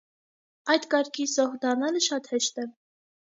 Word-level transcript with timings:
Այդ 0.73 0.87
կարգի 0.93 1.27
զոհ 1.33 1.53
դառնալը 1.65 2.03
շատ 2.09 2.31
հեշտ 2.33 2.63
է։ 2.65 2.69